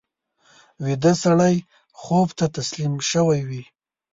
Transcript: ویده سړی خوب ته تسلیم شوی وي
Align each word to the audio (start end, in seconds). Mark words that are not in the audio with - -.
ویده 0.83 1.13
سړی 1.23 1.55
خوب 2.01 2.29
ته 2.39 2.45
تسلیم 2.57 2.93
شوی 3.09 3.39
وي 3.49 3.63